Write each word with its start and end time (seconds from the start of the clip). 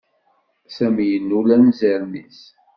Sami 0.75 1.05
yennul 1.07 1.49
anzaren-is. 1.55 2.39